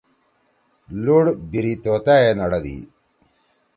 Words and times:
لُوڑ 1.03 1.23
بیِری 1.49 1.73
توتأ 1.83 2.15
ئے 2.21 2.31
نڑَدی۔ 2.37 2.77